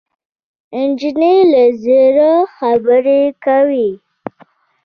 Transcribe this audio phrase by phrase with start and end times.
[0.87, 3.89] نجلۍ له زړه خبرې کوي.